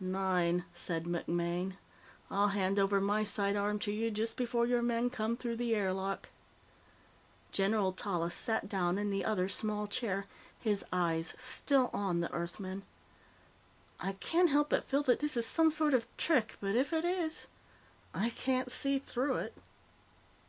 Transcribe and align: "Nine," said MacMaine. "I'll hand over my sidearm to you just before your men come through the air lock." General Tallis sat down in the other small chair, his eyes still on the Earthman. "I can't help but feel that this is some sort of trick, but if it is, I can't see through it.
"Nine," 0.00 0.64
said 0.74 1.04
MacMaine. 1.04 1.74
"I'll 2.28 2.48
hand 2.48 2.80
over 2.80 3.00
my 3.00 3.22
sidearm 3.22 3.78
to 3.78 3.92
you 3.92 4.10
just 4.10 4.36
before 4.36 4.66
your 4.66 4.82
men 4.82 5.08
come 5.08 5.36
through 5.36 5.54
the 5.56 5.72
air 5.72 5.92
lock." 5.92 6.30
General 7.52 7.92
Tallis 7.92 8.34
sat 8.34 8.68
down 8.68 8.98
in 8.98 9.10
the 9.10 9.24
other 9.24 9.48
small 9.48 9.86
chair, 9.86 10.26
his 10.58 10.84
eyes 10.92 11.32
still 11.38 11.90
on 11.92 12.18
the 12.18 12.32
Earthman. 12.32 12.82
"I 14.00 14.14
can't 14.14 14.50
help 14.50 14.70
but 14.70 14.84
feel 14.84 15.04
that 15.04 15.20
this 15.20 15.36
is 15.36 15.46
some 15.46 15.70
sort 15.70 15.94
of 15.94 16.08
trick, 16.16 16.56
but 16.60 16.74
if 16.74 16.92
it 16.92 17.04
is, 17.04 17.46
I 18.12 18.30
can't 18.30 18.72
see 18.72 18.98
through 18.98 19.34
it. 19.36 19.54